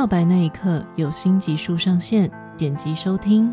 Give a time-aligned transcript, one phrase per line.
[0.00, 3.52] 告白那一刻有新集数上线，点击收听。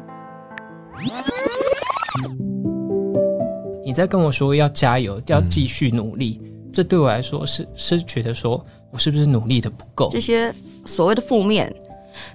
[3.84, 10.08] 你在跟我说要加油，要继续努力，嗯、这对我来说是是觉得说我是不是努力的不够？
[10.10, 10.50] 这些
[10.86, 11.70] 所谓的负面，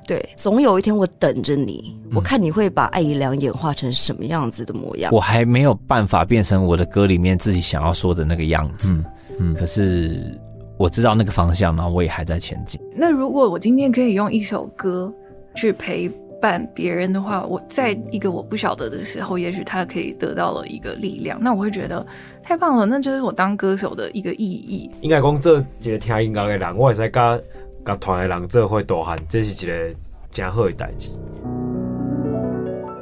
[0.07, 5.11] 对，总有一天我等着你，嗯、我看你会把艾怡良演化成什么样子的模样。
[5.11, 9.05] 我还没有办法变成我的歌里面自己想要说的那个样子，嗯，
[9.41, 10.39] 嗯，可是
[10.83, 12.81] 我知道那个方向，然后我也还在前进。
[12.97, 15.13] 那如果我今天可以用一首歌
[15.55, 16.11] 去陪。
[16.43, 22.05] 伴别人的话，我在一个我不晓得的时候，也许他可以得到了一个力量，那我会觉得
[22.43, 24.91] 太棒了，那就是我当歌手的一个意义。
[25.03, 27.45] 应该讲这一个听音乐的人，我也是跟
[27.85, 29.95] 跟团的人做会多喊，这是一个
[30.33, 31.11] 真好的代志。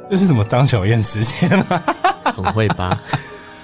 [0.07, 1.81] 这是什么张小燕时间吗？
[2.37, 2.85] 很会吧？
[2.85, 3.01] 啊！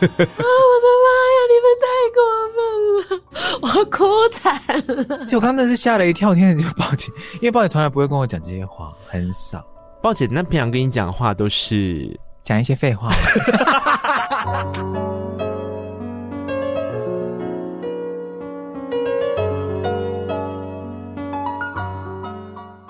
[0.02, 1.38] 我的妈呀！
[1.52, 2.20] 你们太过
[2.56, 2.67] 分了，
[3.62, 5.26] 我哭惨了。
[5.26, 9.66] 就我刚刚那是吓了一跳，天就报警，因为报警从来不会跟我讲这些话，很少。
[10.02, 13.12] 报警那平常跟你讲话都是讲一些废话。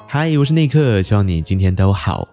[0.10, 2.28] 嗨，我是内克，希望你今天都好。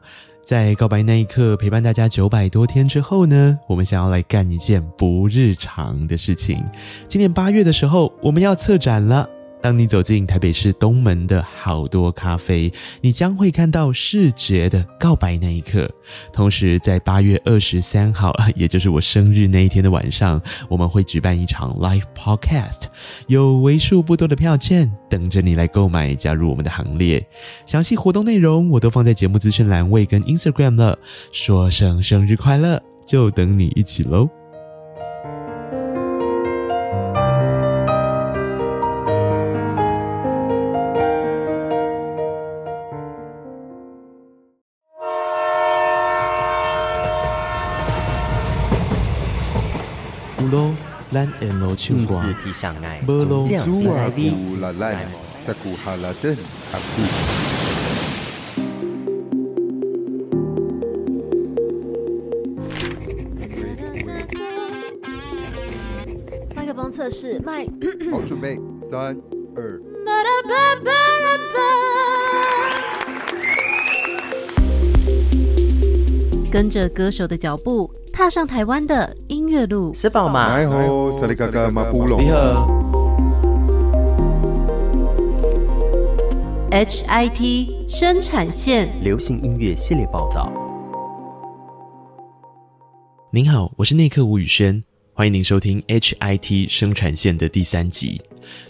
[0.45, 6.63] 在告白那一刻，陪伴大家九百多天之后呢，我们想要来干一件不日常的事情。
[7.09, 9.29] 今年八月的时候，我们要策展了。
[9.65, 12.71] 当你走进台北市东门的好多咖啡，
[13.01, 15.91] 你将会看到视觉的告白那一刻。
[16.35, 22.83] 同时，在八月二十三号，也就是我生日那一天的晚上，我们会举办一场 live podcast，
[23.27, 27.27] 有为数不多的票券等着你来购买，加入我们的行列。
[27.65, 30.99] 详细活动内容我都放在节目资讯栏位跟 Instagram 了。
[31.33, 34.29] 说声生日快乐，就等你一起喽！
[51.25, 52.23] 咱沿路唱歌，
[53.09, 54.93] 无路子啊，乌拉拉，
[55.39, 56.37] 萨古哈拉登，
[56.71, 57.03] 阿古。
[66.55, 67.65] 麦克风测试，麦。
[68.13, 69.17] 好，准备，三
[69.57, 69.81] 二。
[76.53, 79.93] 跟着歌手的脚步，踏上台湾的音乐路。
[79.93, 82.21] 你好，萨利嘎嘎马布隆。
[82.21, 82.67] 你好。
[86.73, 90.53] HIT 生产线流行音乐系列报道。
[93.31, 94.83] 您好，我是内克吴宇轩，
[95.13, 98.21] 欢迎您收听 HIT 生产线的第三集。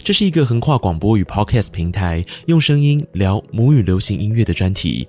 [0.03, 5.07] 这是一个横跨广播与 Podcast 平台，用声音聊母语流行音乐的专题。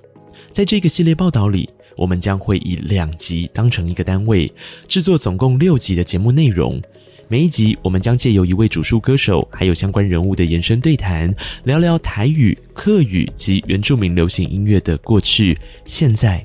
[0.50, 4.52] 在这个系列报道里，我们将会以两集当成一个单位，
[4.86, 6.80] 制作总共六集的节目内容。
[7.28, 11.34] 每一集，我们将借由一位主述歌手，还有相关人物的延伸对谈，
[11.64, 16.44] 聊聊台语、客语及原住民流行音乐的过去、现在，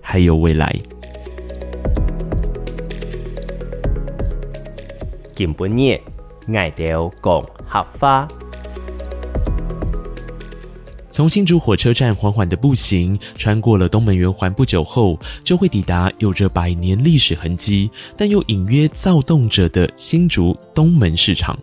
[0.00, 0.74] 还有未来。
[5.34, 6.00] 今晡日，
[6.56, 8.41] 爱到讲合法。
[11.12, 21.56] 从新竹火车站缓缓的步行，穿过了东门圆环，不久后就会抵达有着百年历史痕迹，但又隐约躁动着的新竹东门市场。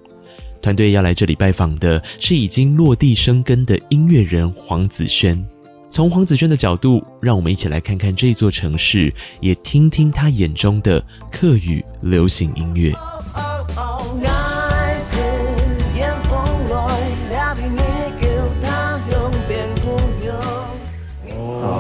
[0.61, 5.43] 团队要来这里拜访的是已经落地生根的音乐人黄子轩。
[5.89, 9.11] 从黄子轩的角度，让我们一起来看看这座城市，
[9.41, 12.93] 也听听他眼中的客语流行音乐。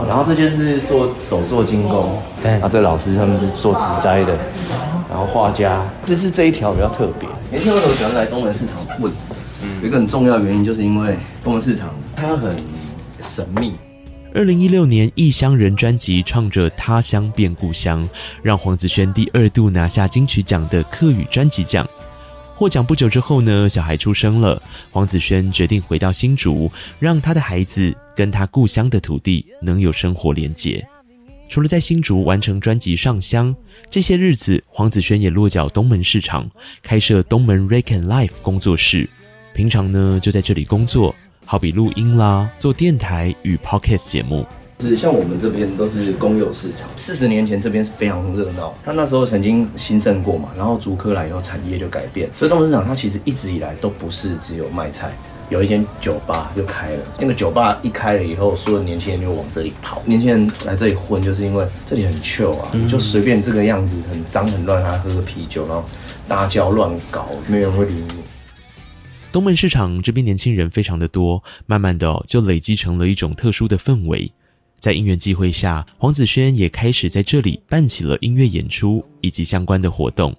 [0.09, 4.35] 然后这件是做手作精工，对，然后，这老师他们是做植栽的，
[5.07, 7.29] 然后画家，这是这一条比较特别。
[7.51, 9.13] 每天为什么喜欢来东门市场问？
[9.61, 12.55] 嗯，有一个很重要的原因，就是因为东门市场它很
[13.21, 13.73] 神秘。
[14.33, 18.09] 二零一六年《异乡人》专辑唱着他乡变故乡，
[18.41, 21.87] 让黄子轩第二度拿下金曲奖的客语专辑奖。
[22.59, 24.61] 获奖不久之后呢，小孩出生了，
[24.91, 26.69] 黄子轩决定回到新竹，
[26.99, 30.85] 让他的孩子跟他故乡的土地能有生活连结。
[31.47, 33.55] 除了在新竹完成专辑上香，
[33.89, 36.51] 这些日子黄子轩也落脚东门市场，
[36.81, 39.09] 开设东门 Rec and Life 工作室。
[39.53, 41.15] 平常呢就在这里工作，
[41.45, 44.45] 好比录音啦、做电台与 Podcast 节目。
[44.81, 55.11] 是像我们这边都是公有市场，四十年前这边是非常热闹，它那时候曾经兴盛过嘛，然后竹科来以后产业就改变，所以东门市场它其实一直以来都不是只有卖菜，
[55.49, 60.01] 有一间酒吧就开了，那个酒吧一开了以后，所有年轻人就往这里跑。
[60.05, 65.83] 年轻人来这里混，就是因为这里很 chill 啊，嗯、就随便这个样子，很脏很乱，他喝个啤酒，然后
[66.25, 68.13] 大叫乱搞，没有人会理你。
[69.33, 74.31] 东门市场这边年轻人非常的多，慢慢的就累积成了一种特殊的氛围。
[74.79, 80.35] 在因缘际会下，黄子轩也开始在这里办起了音乐演出以及相关的活动，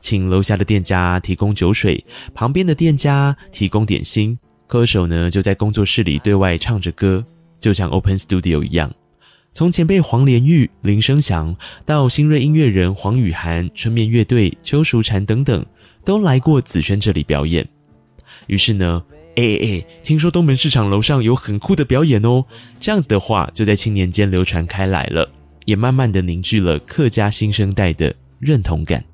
[0.00, 2.04] 请楼下的店家提供酒水，
[2.34, 7.24] 旁边的店家提供点心，歌手呢就在工作室里对外唱着歌，
[7.60, 8.90] 就像 Open Studio 一样。
[9.52, 15.64] 从前辈黄连玉、林生祥到新锐音乐人黄雨涵、春面乐队、邱淑婵等等，
[16.04, 17.66] 都来过子轩这里表演。
[18.46, 19.02] 于是呢，
[19.38, 22.44] 哎哎哎，听说东门市场楼上有很酷的表演哦，
[22.80, 25.30] 这样子的话就在青年间流传开来了，
[25.64, 29.04] 也慢慢的凝聚了客家新生代的认同感。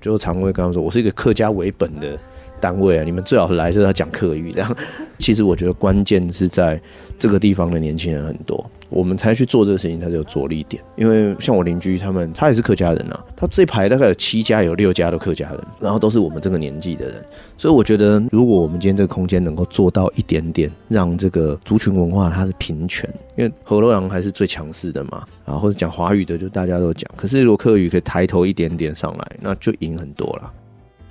[0.00, 2.18] 就常会跟他们说，我是一个客家为本的
[2.64, 4.74] 单位啊，你们最好是来就是要讲客语这样。
[5.18, 6.80] 其实我觉得关键是在
[7.18, 8.70] 这个地方的年轻人很多。
[8.88, 10.82] 我们才去做这个事情，他就有着力点。
[10.96, 17.22] 因为像我邻居他们，他也是客家人啊，他这一排大概有七家，有六家都客家人，然后都是我们这个年纪的人。
[17.58, 27.10] 所以我觉得，如果我们今天这个空间能够做到一点点，让这个族群文化它是平权，因为河洛人还是最强势的嘛，啊，或者讲华语的就大家都讲。
[27.16, 30.52] 可是如果客语可以抬头一点点上来，那就赢很多了。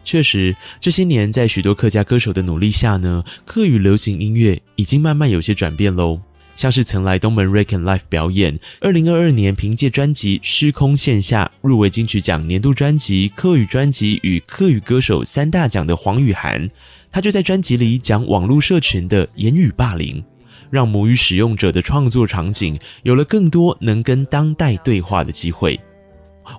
[0.03, 6.19] 确实，这些年在许多客家歌手的努力下呢，客语流行音乐已经慢慢有些转变喽。
[6.55, 16.67] 像是曾来东门 Rec and Life 表演，二零二二年凭借专辑《虚空线下》入围金曲奖年度专辑、客语专辑与客语歌手三大奖的黄雨涵，
[17.11, 20.23] 他就在专辑里讲网络社群的言语霸凌，
[20.69, 25.79] 让母语使用者的创作场景有了更多能跟当代对话的机会。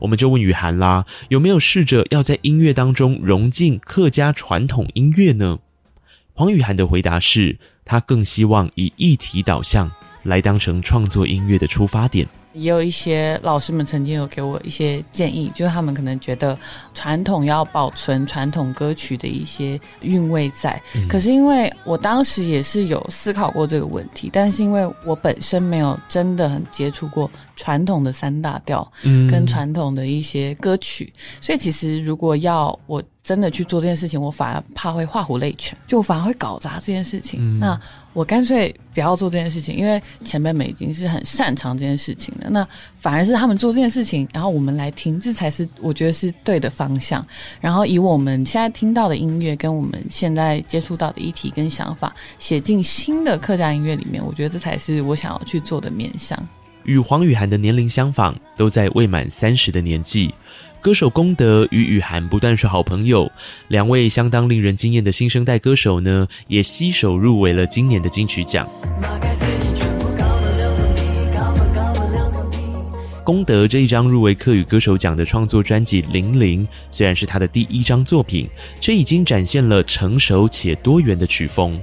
[0.00, 5.58] 我们就问雨涵啦，有没有试着要在音乐当中融进客家传统音乐呢？
[6.32, 9.90] 黄雨涵的回答是，他更希望以议题导向
[10.22, 12.26] 来当成创作音乐的出发点。
[12.54, 16.58] 也有一些老师们曾经有给我一些建议，就是他们可能觉得
[16.94, 20.80] 传统要保存传统歌曲的一些韵味在。
[20.94, 21.06] 嗯。
[21.08, 37.40] 可是因为我当时也是有思考过这个问题，但是因为我本身没有真的很接触过传统的三大调，嗯，跟传统的一些歌曲，所以其实如果要我真的去做这件事情，我反而怕会画虎类犬，就我反而会搞砸这件事情。
[37.40, 37.58] 嗯。
[37.58, 37.80] 那
[38.12, 42.50] 我干脆不要做这件事情，因为前辈们已经是很擅长这件事情了。
[42.50, 47.26] 那反而是他们做这件事情，然后我们来听，这才是我觉得是对的方向。
[47.62, 56.38] 然后以我们现在听到的音乐，跟我们现在接触到的议题跟想法，写进新的客家音乐里面，我觉得这才是我想要去做的面向。
[56.84, 60.32] 与黄雨涵的年龄相仿，都在未满三十的年纪。
[60.84, 63.32] 歌手功德与雨涵不但是好朋友，
[63.68, 68.68] 两位相当令人惊艳的新生代歌手呢，也携手入围了今年的金曲奖。
[73.24, 78.46] 功德这一张入围客语歌手奖的创作专辑《零零》，虽然是他的第一张作品，
[78.78, 81.80] 却已经展现了成熟且多元的曲风。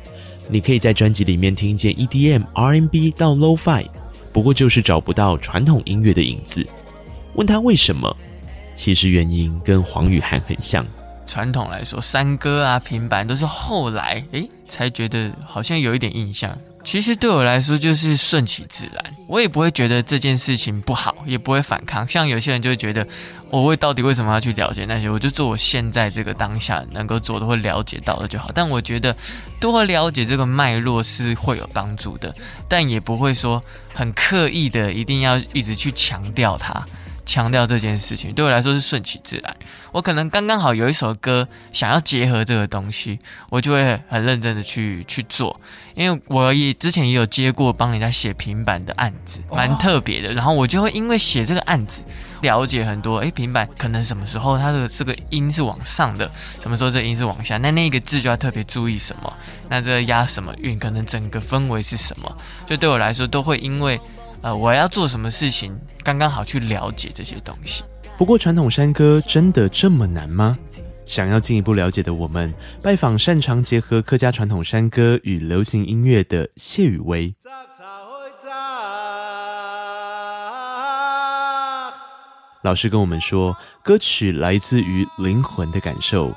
[0.47, 3.83] 你可以在专辑里面听见 EDM、R&B 到 low fi
[4.31, 6.63] 不过就是找不到传统音乐的影子。
[7.33, 8.15] 问他为什么？
[8.81, 10.83] 其实原因跟黄雨涵很像。
[11.27, 16.57] 传统来说，山歌啊、平板都是后来诶才觉得好像有一点印象。
[16.83, 22.07] 其实对我来说就是顺其自然，我也不会觉得这件事情不好，也不会反抗。
[22.07, 23.07] 像有些人就会觉得，
[23.51, 25.07] 我为到底为什么要去了解那些？
[25.07, 28.49] 我就做我现在这个当下能够做的，会了解到的就好。
[28.51, 29.15] 但我觉得
[29.59, 32.33] 多了解这个脉络是会有帮助的，
[32.67, 33.61] 但也不会说
[33.93, 36.83] 很刻意的一定要一直去强调它。
[37.25, 39.55] 强调这件事情对我来说是顺其自然。
[39.91, 45.59] 我可能刚刚好有一首歌想要结合这个东西，我就会很认真的去去做。
[45.93, 50.31] 因为我也之前也有接过帮人家写平板的案子，蛮特别的。
[50.33, 52.01] 然后我就会因为写这个案子，
[52.41, 53.17] 了解很多。
[53.17, 59.33] 诶，平板可能什么时候它的这个音是往上的，什么时候这个音是往下，那那个字就要特别注意什么。
[59.67, 63.99] 那这个押什么韵，可能整个氛围是什么，就对我来说都会因为。
[64.41, 67.83] 呃，我要做什么事情，刚刚好去了解这些东西。
[68.17, 70.57] 不过，传统山歌真的这么难吗？
[71.05, 77.33] 想要进一步了解的我们，拜访擅长结合客家传统山歌与流行音乐的谢宇威。
[82.63, 86.33] 老师跟我们说，歌曲来自于灵魂的感受。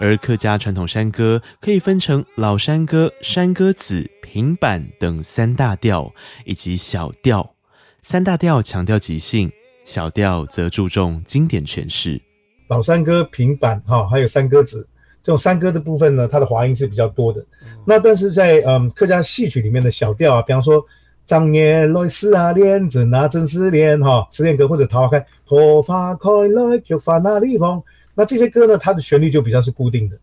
[0.00, 6.12] 而客家传统山歌可以分成老山歌、山歌子、平板等三大调，
[6.44, 7.54] 以及小调。
[8.00, 9.50] 三大调强调即兴，
[9.84, 12.20] 小调则注重经典诠释。
[12.68, 14.88] 老山歌、平板哈，还有山歌子。
[15.20, 17.44] 这种山歌的部分呢，它的滑音是比较多的。
[17.84, 20.82] 那但是在嗯客家戏曲里面的小调啊，比方说
[21.26, 27.82] “张年来思啊恋，真啊真思恋”哈，《十恋歌》或者《桃花开》，桃花开来就发那里风。
[28.18, 30.18] 那这些歌呢，它的旋律就比较是固定的，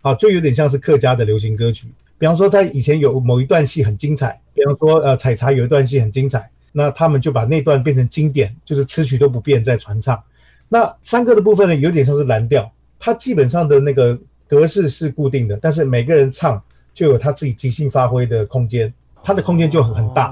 [0.00, 1.88] 啊，就有点像是客家的流行歌曲。
[2.16, 10.22] 比方说，在以前有某一段戏很精彩，比方说呃采茶有一段戏很精彩，那他们就把那段变成经典，就是词曲都不变再传唱。
[10.68, 16.62] 那山歌的部分呢，有点像是蓝调，它基本上的那个格式是固定的，但是每个人唱
[16.94, 18.94] 就有他自己即兴发挥的空间，
[19.24, 20.28] 它的空间就很很大。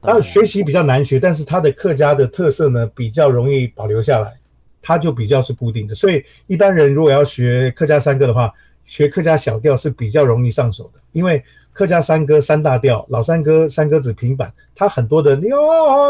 [0.00, 4.38] 当然学习比较难学，但是它的客家的特色呢比较容易保留下来。
[4.86, 11.00] 它就比较是固定的，所以一般人如果要学客家山歌的话，学客家小调是比较容易上手的。
[11.10, 15.58] 因为客家山歌三大调，老山歌、山歌子、平板，它很多的“鸟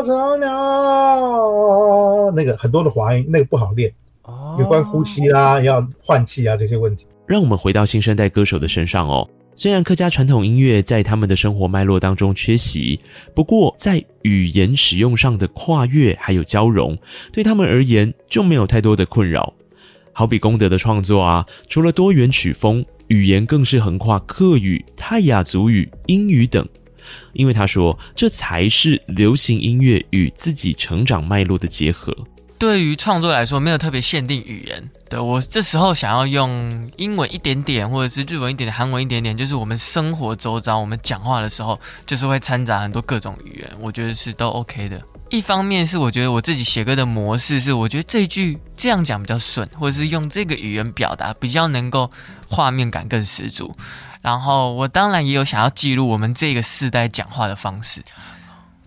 [0.02, 3.90] 鸟鸟”那个很多的滑音，那个不好练。
[4.24, 7.06] 哦，有关呼吸啊，要换气啊这些问题。
[7.26, 9.26] 让我们回到新生代歌手的身上哦。
[9.58, 13.00] 虽然客家传统音乐在他们的生活脉络当中缺席，
[13.34, 16.94] 不过在语言使用上的跨越还有交融，
[17.32, 19.54] 对他们而言就没有太多的困扰。
[20.12, 26.68] 好比功德的创作啊，除了多元曲风，语言更是横跨客语、泰雅族语、英语等，
[27.32, 32.14] 因为他说这才是流行音乐与自己成长脉络的结合。
[32.58, 34.90] 对于创作来说，没有特别限定语言。
[35.08, 45.00] 对，我这时候想要用英文一点点，或者是日文一点点，韩文一点点，就是我们生活周遭，我们讲话的时候，就是会掺杂很多各种语言，我觉得是都 OK 的。
[45.28, 52.10] 一方面是我觉得我自己写歌的模式是，我觉得这句这样讲比较顺，或者是用这个语言表达比较能够
[52.48, 53.72] 画面感更十足。
[54.22, 58.00] 然后我当然也有想要记录我们这个世代讲话的方式。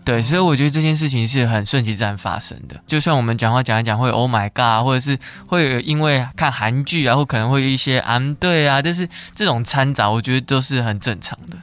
[0.10, 2.82] 对，所以我觉得这件事情是很顺其自然发生的。
[2.88, 11.58] 就算我们讲话讲一讲会 Oh my God，或者是会因为看韩剧啊，或可能会有一些嗯对啊，但是这种掺杂，我觉得都是很正常的。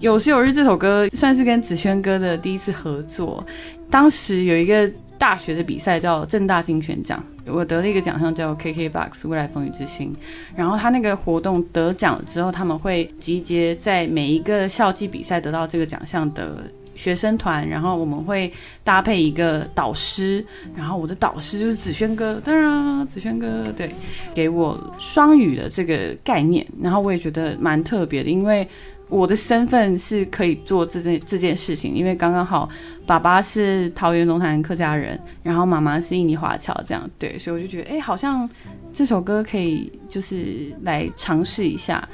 [0.00, 3.42] 有时有日这首歌算是跟子轩哥的第一次合作，
[3.90, 4.86] 当时有一个
[5.16, 7.24] 大学的比赛叫正大金选奖。
[7.46, 10.14] 我得了一个奖项叫 KKBOX 未来风雨之星，
[10.56, 23.90] 然后他那个活动得奖了之后，他们会集结在每一个校际比赛得到这个奖项的学生团，然后我们会搭配一个导师，然后我的导师就是子轩哥，当然子轩哥对，
[24.34, 28.66] 给我双语的这个概念，然后我也觉得蛮特别的，因为。
[29.08, 32.68] 我的身份是可以做这件这件事情，因为刚刚好，
[33.06, 38.48] 爸爸是桃园龙潭客家人，然后妈妈是印尼华侨，这样对，所以我就觉得，哎，好像
[38.92, 42.06] 这首歌可以就是来尝试一下。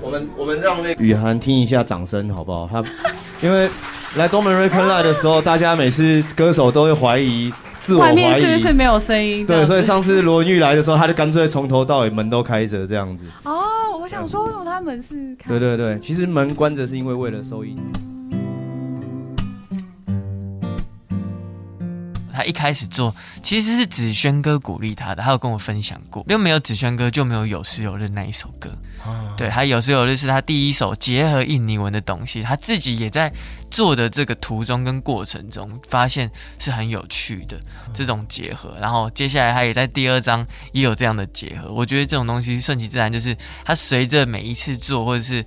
[0.00, 2.68] 我们我们让那雨涵听一下掌声好不好？
[2.70, 2.84] 他
[3.42, 3.68] 因为
[4.16, 9.46] 来东门 Recon Live 的时候，大家每次歌手都会怀疑自我怀疑，外面是不是没有声音？
[9.46, 13.26] 对，所以上次罗玉来的时候，他就干脆从头到尾门都开着这样子。
[13.44, 13.62] 哦。
[14.06, 15.48] 我想说，为什么他门是开？
[15.48, 17.76] 对对对，其实门关着是因为为了收音。
[22.36, 28.70] 他一开始做其实是子轩哥鼓励他的，他有跟我分享过，因为没有子轩哥就没有有时有日那一首歌。
[29.04, 33.32] 哦、对，他有时有日是他第一首结合印尼文的东西，他自己也在
[33.70, 37.56] 做的这个途中跟过程中发现是很有趣的
[37.94, 38.76] 这种结合。
[38.80, 45.44] 然后接下来他也在第二章也有这样的结合，我觉得这种东西顺其自然，就是他随着每一次做或者是。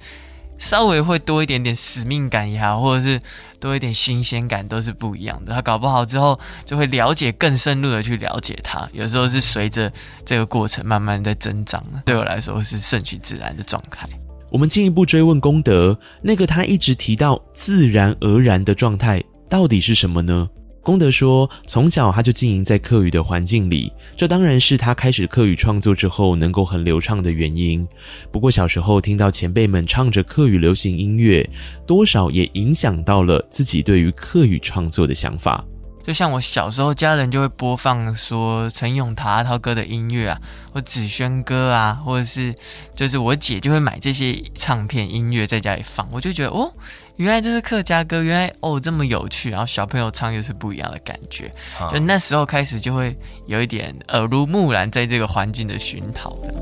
[0.61, 3.17] 稍微会多一点点使命感也好，或者是
[3.59, 5.53] 多一点新鲜感，都是不一样的。
[5.53, 8.87] 他搞不好之后就会了解更深入的去了解他。
[8.93, 9.91] 有时候是随着
[10.25, 14.07] 这个过程慢慢在增长，对我来说是顺其自然的状态。
[14.49, 20.49] 我们进一步追问功德，那个他一直提到自然而然的状态，到底是什么呢？
[20.81, 27.87] 功德说，从小他就经营在客语的环境里，这当然是他开始客语创作之后能够很流畅的原因。
[28.31, 31.47] 不过小时候听到前辈们唱着客语流行音乐，
[31.85, 35.63] 多少也影响到了自己对于客语创作的想法。
[36.01, 40.41] 就像我小时候，家人就会播放说陈永达阿涛哥的音乐啊，
[40.73, 42.55] 或子轩歌啊，或者是
[42.95, 46.73] 就是我姐就会买这些唱片音乐在家里放，我就觉得哦，
[47.19, 51.51] 原来这是客家歌，原来哦这么有趣，然后小朋友唱又是不一样的感觉，
[51.91, 53.13] 就那时候开始就会
[53.45, 56.53] 有一点耳濡目染，在这个环境的熏陶的。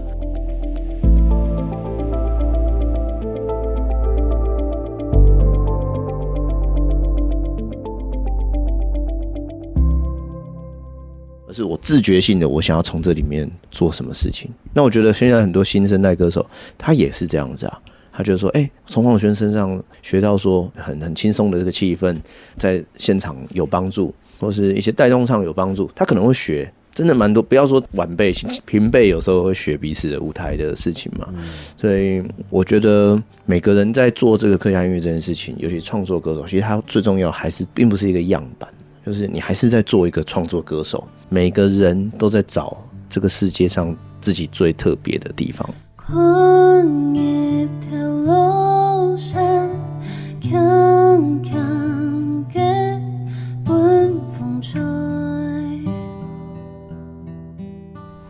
[11.54, 14.52] 是我自觉性的，我想要从这里面做什么事情。
[14.74, 16.48] 那我觉得现在很多新生代歌手，
[16.80, 17.80] 他也是这样子啊。
[18.18, 22.18] 他就说：“哎、欸，从黄子轩身上学到说很很轻松的这个气氛，
[22.56, 25.92] 在现场有帮助，或是一些带动上有帮助。
[25.94, 27.44] 他可能会学，真的蛮多。
[27.44, 28.34] 不要说晚辈、
[28.66, 31.32] 平辈，有时候会学彼此的舞台的事情嘛。
[31.78, 38.68] 所以我觉得每个人在做这个客家音乐这件事情，尤其创作歌手，其实他最重要还是并不是一个样板，
[39.06, 41.08] 就是你还是在做一个创作歌手。
[41.30, 45.70] 每个人都在找这个世界上自己最特别的地方。”
[46.10, 46.16] 大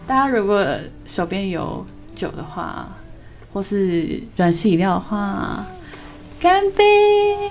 [0.07, 0.65] 家如果
[1.05, 2.87] 手边有酒的话，
[3.53, 5.63] 或是软式饮料的话，
[6.39, 6.83] 干杯！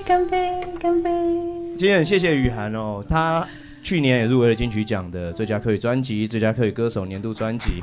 [0.04, 0.66] 干杯！
[0.80, 1.10] 干杯！
[1.78, 3.46] 今天很谢谢雨涵哦，他
[3.80, 7.80] 去年也入围了金曲奖的最佳客语专辑、最佳客语歌手年度专辑。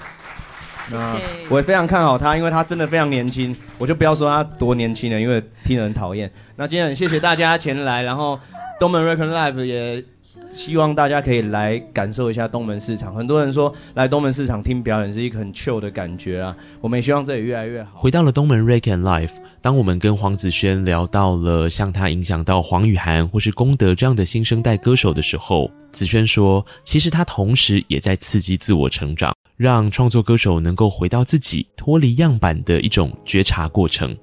[0.92, 6.30] 那我也非常看好他，因为他真的非常年轻，我就不要说他多年轻了，因为听人讨厌。
[6.56, 8.40] 那今天很谢谢大家前来，然后
[8.80, 10.04] 东门 Record Live 也
[10.50, 13.14] 希望大家可以来感受一下东门市场。
[13.14, 17.92] 很多人说来东门市场听表演是一个很 chill 的感觉啊，我们也希望这里越来越好。
[17.96, 29.34] 回到了东门 Record Life，当我们跟黄子轩聊到了像他影响到黄雨涵或是功德这样的新生代歌手的时候，子轩说，其实他同时也在刺激自我成长。
[29.56, 34.14] 让创作歌手能够回到自己脱离样板的一种觉察过程，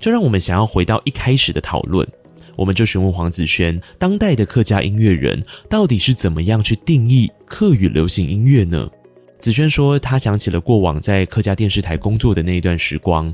[0.00, 2.06] 这让我们想要回到一开始的讨论。
[2.56, 8.88] 我们就询问黄子轩，当代的客家音乐人到底是怎么样去定义客语流行音乐呢？
[9.38, 13.32] 子轩说，他想起了过往在客家电视台工作的那一段时光。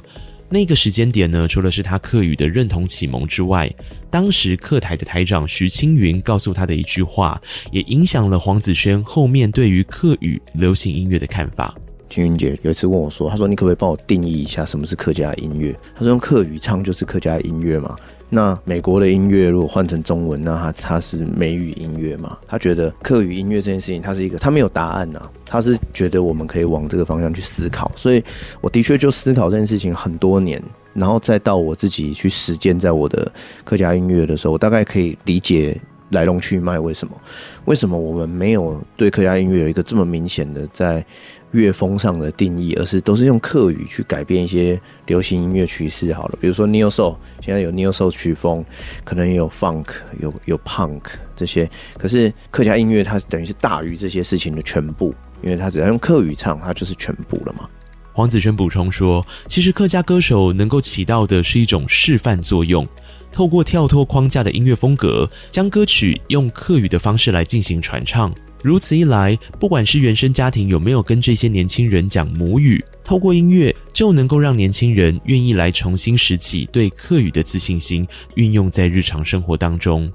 [0.48, 3.72] 那个时间点呢，除了是他客语的认同启蒙之外，
[4.10, 11.74] 当时客台的台长徐青云告诉他的一句话，也影响了黄子轩后面对于客语流行音乐的看法。
[12.10, 17.96] 青云姐有一次问我说：“他说你可不可以帮我定义一下什么是客家音乐？”他说用客语唱就是客家音乐嘛。
[18.34, 22.38] 那美国的音乐如果换成中文，那它它是美语音乐嘛？
[22.48, 27.92] 他觉得客语音乐这件事情，它是一个他没有答案呐、他是觉得我们可以往这个方向去思考。
[27.94, 28.24] 所以
[28.62, 30.62] 我的确就思考这件事情很多年，
[30.94, 33.32] 然后再到我自己去实践在我的
[33.64, 36.78] 客家音乐的时候，我大概可以理解来龙去脉。
[36.78, 37.20] 为什么？
[37.64, 41.04] 为什么我们没有对客家音乐有一个这么明显的在
[41.50, 46.12] 乐风上的定义，而是都是用客语去改变一些流行音乐趋势。
[46.12, 48.64] 好了，比如说 Neo Soul，现在有 Neo Soul 曲风，
[49.04, 49.86] 可能也有 Funk，
[50.20, 51.02] 有有 Punk
[51.34, 51.68] 这些。
[51.98, 57.68] 可是客家音乐它等于是大于这些事情的全部，因为它只要用客语唱，它就是全部了嘛。
[58.12, 62.86] 黄子轩补充说，其实客家歌手能够起到的是一种示范作用，
[63.32, 68.32] 透过跳脱框架的音乐风格，将歌曲用客语的方式来进行传唱。
[68.62, 80.12] 如此一来，不管是原生家庭有没有跟这些年轻人讲母语，透过音乐就能够让年轻人愿意来重新拾起对客语的自信心，运用在日常生活当中。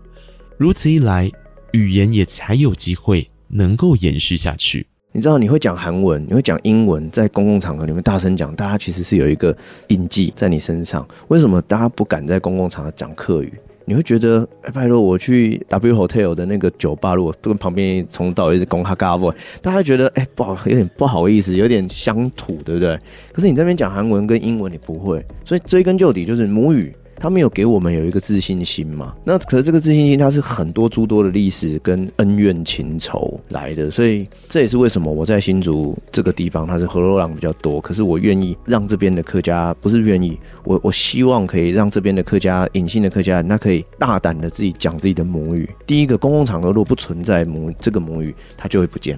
[0.58, 1.30] 如此一来，
[1.74, 4.88] 语言也才有机会能够延续下去。
[5.18, 11.08] 你知道，你会讲韩文，你会讲英文，在公共场合里面大声讲，大家其实是有一个印记在你身上。
[11.28, 13.52] 为什么大家不敢在公共场合讲客语？
[13.86, 23.00] 你会觉得，拜托我去 W Hotel 的那个酒吧，如果跟旁边从到一直讲客家话，大家觉得，哎，不好，有点不好意思，有点乡土，对不对？
[23.34, 26.96] 可是你这边讲韩文跟英文，你不会，所以追根究底就是母语。
[27.20, 29.16] 他没有给我们有一个自信心嘛？
[29.24, 45.70] 那可是这个自信心，它是很多诸多的历史跟恩怨情仇来的，所以这也是为什么我在新竹这个地方，它是河洛人比较多，可是我愿意让这边的客家，不是愿意，我我希望可以让这边的客家隐性的客家那，可以大胆的自己讲自己的母语。
[45.86, 49.18] 第一个，公共场合如果不存在母这个母语，它就会不见。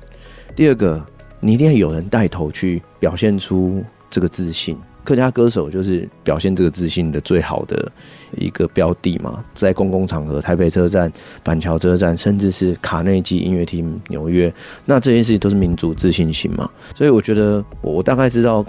[0.56, 1.06] 第二个，
[1.40, 4.78] 你一定要有人带头去表现出这个自信。
[5.04, 7.92] 客家歌手就是表现这个自信的最好的
[8.38, 11.12] 一个标的嘛，在公共场合，台北车站、
[11.44, 14.54] 板桥车站，甚至是卡内基音乐厅、纽约，
[14.86, 16.70] 那这些事情都是民族自信心嘛。
[16.96, 18.66] 所以我觉得，我大概知道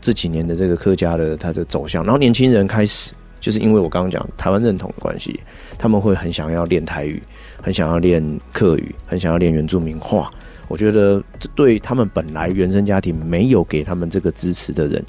[0.00, 2.02] 这几年的这个客家的它的走向。
[2.04, 5.38] 然后年轻人开始，就是因为我刚刚讲台湾认同的关系，
[5.78, 7.22] 他们会很想要练台语，
[7.62, 10.30] 很想要练客语，很想要练原住民话。
[10.66, 15.04] 我觉得这对他们本来原生家庭没有给他们这个支持的人。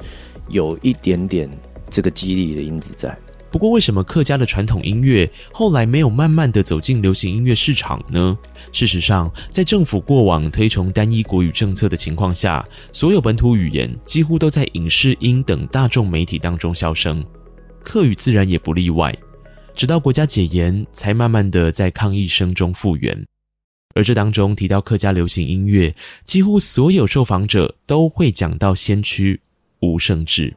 [0.49, 1.49] 有一点点
[1.89, 3.17] 这个激励的因子在。
[3.51, 8.37] 不过，为什么客家的传统音乐后来没有慢慢的走进流行音乐市场呢？
[8.73, 17.23] 事实上，在政府过往推崇单一国语政策的情况下，所有本土语言几乎都在影视音等大众媒体当中销声，
[17.81, 19.15] 客语自然也不例外。
[19.73, 23.25] 直到国家解严，才慢慢的在抗议声中复原。
[23.93, 29.39] 而这当中提到客家流行音乐，几乎所有受访者都会讲到先驱。
[29.85, 30.51] 吴胜志，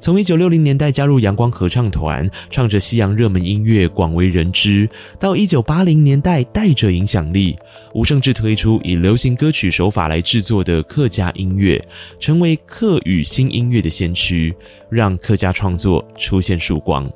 [0.00, 4.88] 从一九六零年代加入阳光合唱团，唱着西洋热门音乐，广为人知；
[5.20, 7.56] 到一九八零年代，带着影响力，
[7.94, 11.82] 吴胜志推出以流行歌曲手法来制作的客家音乐，
[12.18, 14.54] 成为客语新音乐的先驱，
[14.90, 17.08] 让客家创作出现曙光。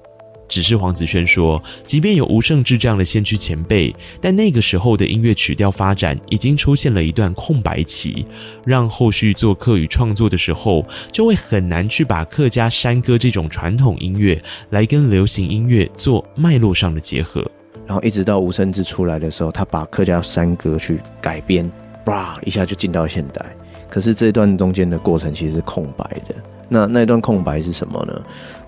[0.51, 8.27] 只是黄子轩说，即便有吴胜志这样的先驱前辈，但那个时候的音乐曲调发展已经出现了一段空白期，
[8.65, 17.49] 让后续做客语创作的时候，就会很难去把客家山歌这种传统音乐来跟流行音乐做脉络上的结合。
[17.87, 21.71] 然后一直到吴胜志出来的时候，他把客家山歌去改编，
[22.07, 23.47] 哇，一下就进到现代。
[23.89, 26.35] 可是这段中间的过程其实是空白的。
[26.69, 28.23] 那那段空白是什么呢？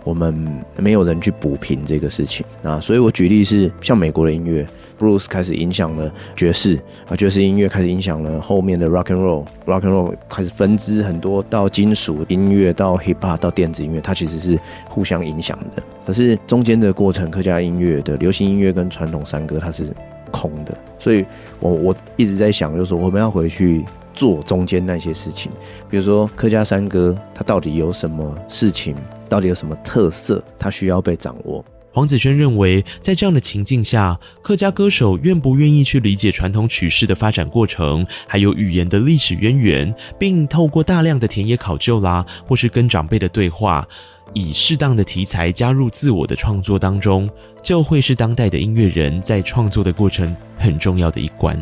[0.05, 4.67] 我们没有人去补平这个事情啊，所以我举例是像美国的音乐
[4.99, 15.83] ，blues 开始影响了爵士啊，爵士音乐开始影响了后面的 rock and roll，rock and roll 开始分支很多到金属音乐，到 hip hop，到电子音乐，它其实是互相影响的。
[16.05, 19.93] 可是中间的过程，客家音乐的流行音乐跟传统山歌它是
[20.33, 21.25] 空的，所以
[21.61, 23.85] 我我一直在想，就是说我们要回去。
[24.15, 25.51] 做中间那些事情，
[25.89, 28.95] 比如说客家山歌，它到底有什么事情，
[29.27, 31.65] 到底有什么特色，它需要被掌握。
[31.93, 43.87] 黄子轩认为，在这样的情境下，客家歌手愿不愿意去理解传统曲式的发展过程，还有语言的历史渊源，并透过大量的田野考究啦，或是跟长辈的对话，
[44.33, 47.29] 以适当的题材加入自我的创作当中，
[47.63, 51.55] 就会是当代的音乐人在创作的过程很重要的一关。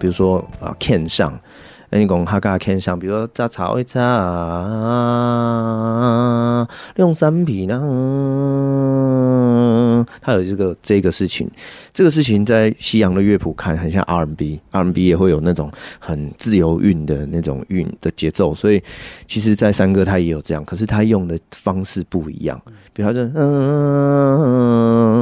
[0.00, 1.40] 比如说啊，Ken 上。
[1.90, 3.98] 那你讲客家腔上，比如说杂草一扎，
[6.96, 7.78] 用三皮呢，
[10.20, 11.50] 它有这个这个事情，
[11.94, 18.82] 这个事情在西洋的乐谱看很像 R&B，R&B 也会有那种很自由韵的那种韵的节奏，所以
[19.26, 22.60] 其实，在山歌它也有这样，可是它用的方式不一样，
[22.92, 23.32] 比如说嗯
[24.44, 25.14] 嗯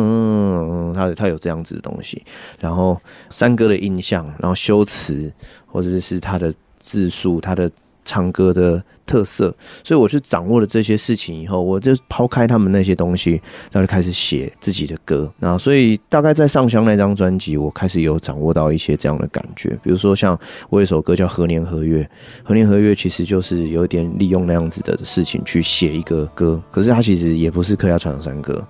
[0.90, 2.24] 嗯，它它有这样子的东西，
[2.58, 3.00] 然后
[3.30, 5.32] 山歌的音像，然后修辞。
[5.76, 7.70] 或者是他的字数，他的
[8.02, 15.34] 唱歌的特色，所以我就掌握了这些事情以后，我就抛开他们那些东西，然后就开始写自己的歌。
[15.38, 19.78] 那所以大概在上香那张专辑，我开始有掌握到一些这样的感觉。
[19.82, 22.02] 比如说像我有一首歌叫《何年何月》，
[22.42, 28.66] 《何年何月》其实就是有一点利用那样子的事情去写一个歌，可是它其实也不是客家传统山歌。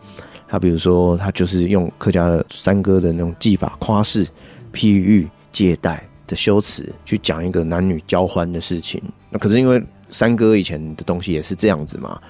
[0.49, 4.27] 它比如说，它就是用客家的山歌的那种技法，夸饰、
[4.73, 6.09] 譬喻、借代。
[6.27, 12.21] 的修辞去讲一个男女交欢的事情，那可是因为山歌以前的东西也是这样子嘛，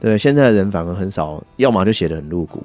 [0.00, 2.64] 对，现在的人反而很少，要么就写得很露骨，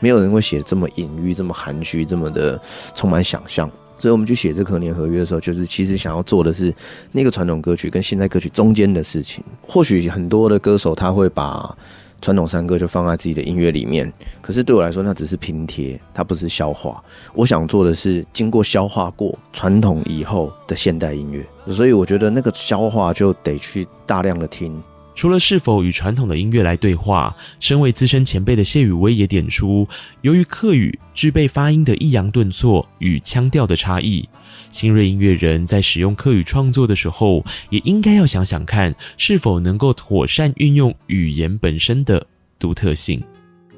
[0.00, 2.60] 没有人会写这么隐喻、这么含蓄、这么的
[2.94, 3.70] 充满想象。
[3.98, 6.74] 所以我们去写这《可年合约》的时候，就是其实想要做的是
[7.12, 9.42] 那个传统歌曲跟现代歌曲中间的事情。
[9.62, 11.76] 或许很多的歌手他会把。
[12.20, 17.04] 传统山歌就放在自己的音乐里面，可是对我来说，那只是拼贴，它不是消化。
[17.34, 24.82] 我想做的是经过消化过传统以后的现代音乐，所以我觉得那个消化就得去大量的听。
[25.16, 29.88] 除了是否与传统的音乐来对话，身为资深前辈的谢宇威也点出，
[30.20, 34.28] 由于客语具备发音的抑扬顿挫与腔调的差异，
[34.70, 42.24] 新锐音乐人在使用客语创作的时候，也应该要想想看，是否能够妥善运用语言本身的
[42.58, 43.22] 独特性。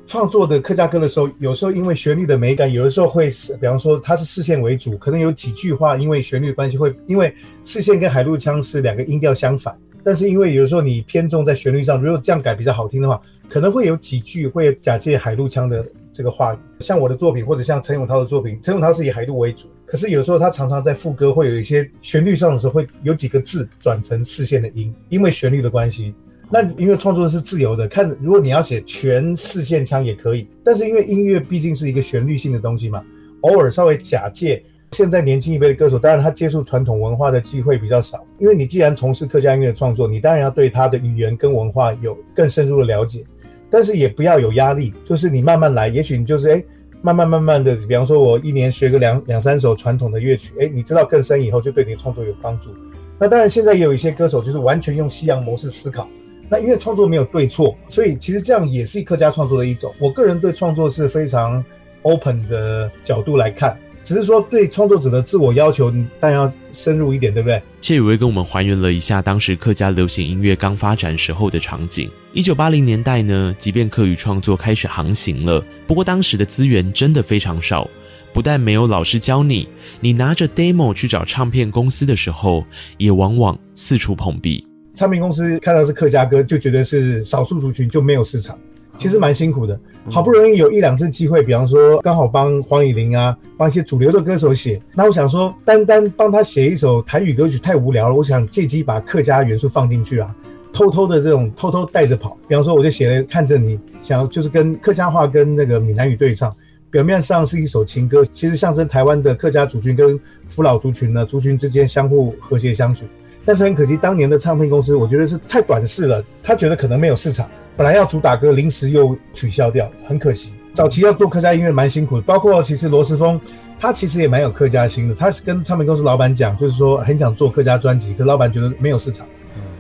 [0.08, 9.78] 创作的客家歌的时候，有时候因为旋律的美感，有的时候会，比方说它是四线为主，可能有几句话因为旋律的关系会，因为四线跟海陆腔是两个音调相反。
[10.08, 16.58] 但是因为有时候你偏重在旋律上，如果这样改比较好听的话，可能会有几句会假借海陆腔的这个话语。
[16.80, 26.14] 像我的作品，或者像陈永涛的作品，陈永涛是以海陆为主，可是有时候他常常在副歌会有一些旋律上的时候，会有几个字转成四线的音，因为旋律的关系。
[26.50, 33.04] 那因为创作是自由的，看如果你要写全四线腔也可以，但是因为音乐毕竟是一个旋律性的东西嘛，
[33.42, 34.62] 偶尔稍微假借。
[34.92, 43.22] 现在年轻一辈的歌手，当然他接触传统文化的机会比较少，因为你既然从事客家音乐创作，你当然要对他的语言跟文化有更深入的了解，
[43.70, 46.64] 但是也不要有压力，就是你慢慢来，也许你就是哎，
[47.02, 52.70] 慢慢慢慢的，比方说我一年学个两两三首传统的乐曲，哎，你知道更深以后，就对你的创作有帮助。
[53.18, 56.08] 那当然现在也有一些歌手就是完全用西洋模式思考，
[56.48, 59.92] 那因为创作没有对错，所以其实这样也是客家创作的一种。
[59.98, 61.62] 我个人对创作是非常
[62.02, 63.76] open 的角度来看。
[64.08, 67.62] 只是说，对创作者的自我要求，当然要深入一点，对不对？
[67.82, 72.10] 谢宇威跟我们还原了一下当时客家流行音乐刚发展时候的场景。
[72.32, 77.86] 一九八零年代呢，即便客语创作开始航行了，不过当时的资源真的非常少，
[78.32, 79.68] 不但没有老师教你，
[80.00, 82.64] 你拿着 demo 去找唱片公司的时候，
[82.96, 84.66] 也往往四处碰壁。
[84.94, 88.58] 唱片公司看到是客家歌，就觉得是少数族群就没有市场，
[88.98, 89.78] 其实蛮辛苦的。
[90.10, 100.34] 好不容易有一两次机会，比方说刚好帮黄以玲啊，帮一些主流的歌手写，那我想说，单单帮他写一首台语歌曲太无聊了，我想借机把客家元素放进去啊，
[100.72, 102.36] 偷偷的这种偷偷带着跑。
[102.48, 106.54] 比方说，我就写了看着你，想要就是跟客家话跟那个闽南语对唱。
[106.90, 113.04] 表面上是一首情歌，其实象征台湾的客家族群跟福佬族群呢，族群之间相互和谐相处。
[113.48, 116.22] 但是很可惜，当年的唱片公司，我觉得是太短视了。
[116.42, 120.52] 他觉得可能没有市场，本来要主打歌，临时又取消掉，很可惜。
[120.74, 123.40] 早期要做客家音乐蛮辛苦的，包括其实罗时丰，
[123.80, 125.14] 他其实也蛮有客家心的。
[125.14, 129.26] 他是跟唱片公司老板讲，就是说很想做客家专辑，可老板觉得没有市场，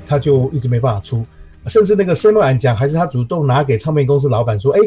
[0.06, 1.22] 他就一直没办法出。
[1.66, 4.80] 甚至那个 C 莫讲，还是他主动拿给唱片公司老板说，哎。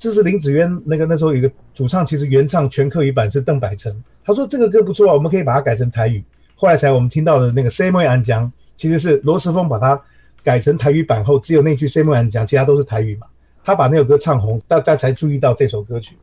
[0.00, 3.92] 这是林子渊那个那时候有一个主唱，其实原唱全客语版是邓百成。
[4.24, 6.22] 他说这个歌不错啊，我们可以把它改成台语。
[6.60, 10.00] 后来才我们听到的那个 “say more 安江”，其实是罗时丰把它
[10.42, 13.28] 改成台语版后，只有那句 “say more 安江”，其他都是台语嘛。
[13.64, 16.16] 他把那首歌唱红，大家才注意到这首歌曲。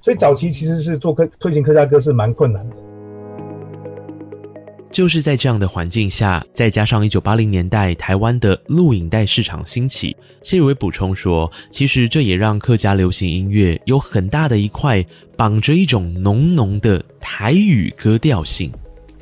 [0.00, 2.76] 所以早期其实是做客推行客家歌是蛮困难的。
[4.90, 15.04] 就是在这样的环境下，再加上一九八零年代台湾的录影带市场兴起，谢宇威补充说，其实这也让客家流行音乐有很大的一块
[15.36, 18.70] 绑着一种浓浓的台语歌调性。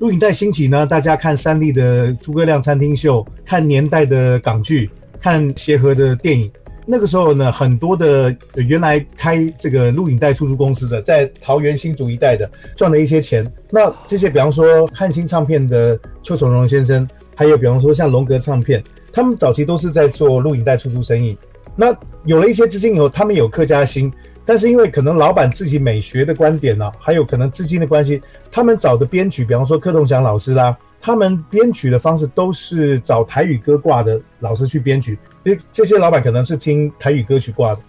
[0.01, 4.89] 录影带兴起呢，大家看三立的诸葛亮餐厅秀，看年代的港剧，
[5.21, 6.51] 看协和的电影。
[6.87, 13.47] 那个时候呢，很多的原来开这个录影带出租公司的，在桃园新竹一带的赚了一些钱。
[13.69, 18.83] 那这些，比方说汉星唱片的邱崇荣先生，还有比方说像龙格唱片，
[19.13, 21.37] 他们早期都是在做录影带出租生意。
[21.77, 24.11] 那有了一些资金以后，他们有客家心，
[24.51, 30.77] 但是因为可能老板自己美学的观点呢、啊，还有可能资金的关系，他们找的编曲，比方说柯同祥老师啦。
[31.01, 37.81] 他们编曲的方式都是找台语歌挂的老师去编曲，因为这些老板可能是听台语歌曲挂的，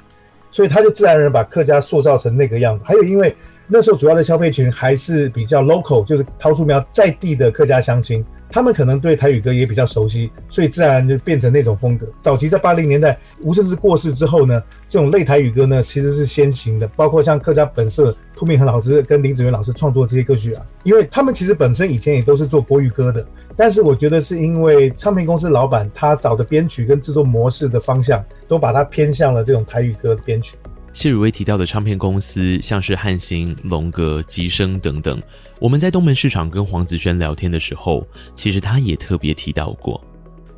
[0.52, 2.86] 所以他就自然而然把客家塑造成那个样子。
[2.86, 8.24] 还有因为那时候主要的消费群还是比较 local，就是桃树苗在地的客家乡亲。
[8.52, 12.06] 他们可能对台语歌也比较熟悉，所以自然就变成那种风格。
[12.20, 30.58] 早期在八零年代，吴盛志过世之后呢，这种类台语歌呢其实是先行的，包括像客家本色、涂明恒老师跟林子源老师创作这些歌曲啊，因为他们其实本身以前也都是做国语歌的，但是我觉得是因为唱片公司老板他找的编曲跟制作模式的方向，都把它偏向了这种台语歌的编曲。
[30.94, 35.20] 谢宇威提到的唱片公司，像是汉星、龙格、吉声等等。
[35.58, 40.00] 我们在东门市场跟黄子轩聊天的时候，其实他也特别提到过，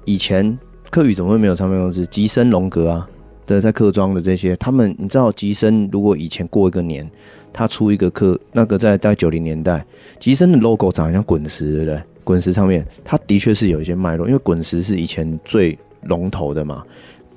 [0.05, 0.57] 以前
[0.89, 2.05] 客语怎么会没有唱片公司？
[2.07, 3.09] 吉声、龙格啊，
[3.45, 7.11] 对，在客庄的这些，他们你知道，吉声如果以前过一个年，
[7.53, 9.85] 他出一个客，那个在在九零年代，
[10.19, 12.03] 吉声的 logo 长得像滚石，对不对？
[12.23, 16.83] 滚石唱片，它的确是有一些脉络，因为滚石是以前最龙头的嘛。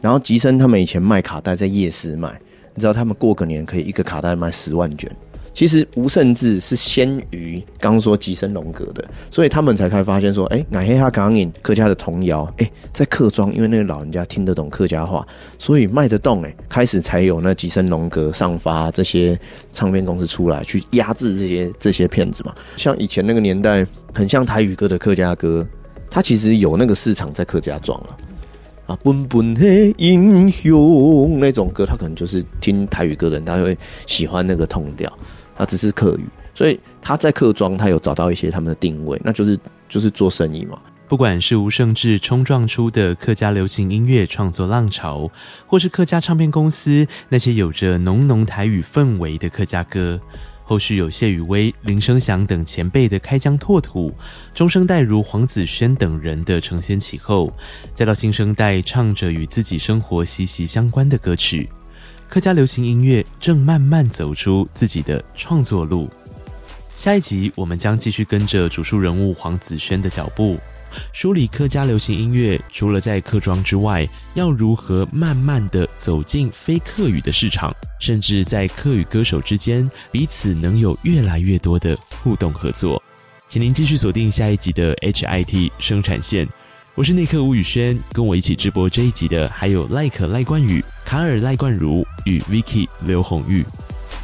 [0.01, 2.41] 然后吉声他们以前卖卡带在夜市卖。
[2.77, 5.11] 你知道他们过个年可以一个卡带卖十万卷，
[5.55, 15.27] 其实吴盛志是先于刚说吉声龙格的，所以他们才开始发现说，哎、欸，乃黑哈港影客家的童谣，哎、在客庄，因为那个老人家听得懂客家话，
[15.59, 19.41] 所以卖得动，哎，开始才有那吉声龙格上发这些
[19.73, 22.55] 唱片公司出来去压制这些这些片子嘛。
[22.77, 25.67] 像以前那个年代，很像台语歌的客家歌，
[26.11, 28.13] 它其实有那个市场在客家庄啊。
[28.87, 35.13] 啊，奔奔的英雄那种歌，他可能就是听台语歌的人，他会喜欢那个 tone 调，
[35.57, 40.79] 他只是客语，所以他在客庄，他有找到一些他们的定位，那就是就是做生意嘛。
[41.09, 45.31] 不管是吴盛志冲撞出的客家流行音乐创作浪潮，
[45.67, 50.21] 或是客家唱片公司那些有着浓浓台语氛围的客家歌。
[50.69, 54.13] 后续有谢宇威、林生祥等前辈的开疆拓土，
[54.53, 57.53] 中生代如黄子轩等人的承先启后，
[57.95, 61.69] 再到新生代唱着与自己生活息息相关的歌曲，
[62.27, 66.11] 客家流行音乐正慢慢走出自己的创作路。
[66.97, 70.59] 下一集我们将继续跟着主述人物黄子轩的脚步。
[71.13, 83.03] 梳理客家流行音乐，除了在客庄之外，要如何慢慢的走进非客语的市场，甚至在客语歌手之间彼此能有越来越多的互动合作？
[83.49, 86.49] 请您继续锁定下一集的 HIT 生产线，
[86.97, 93.65] 我是内克吴宇轩，跟我一起直播这一集的还有赖可赖冠宇、卡尔赖冠如与 Vicky 刘红玉，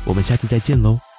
[0.05, 1.12] 我们下次再见喽。